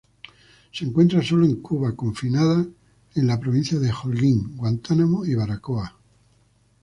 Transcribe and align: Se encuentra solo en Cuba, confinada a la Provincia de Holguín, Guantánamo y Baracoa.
Se 0.73 0.83
encuentra 0.83 1.21
solo 1.21 1.45
en 1.45 1.57
Cuba, 1.57 1.95
confinada 1.95 2.61
a 3.15 3.19
la 3.19 3.39
Provincia 3.39 3.77
de 3.79 3.91
Holguín, 3.91 4.57
Guantánamo 4.57 5.23
y 5.25 5.35
Baracoa. 5.35 5.95